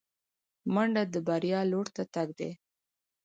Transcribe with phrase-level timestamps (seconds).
[0.73, 2.51] منډه د بریا لور ته تګ دی